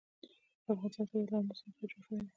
[0.63, 2.27] د افغانستان طبیعت له آمو سیند څخه جوړ شوی دی.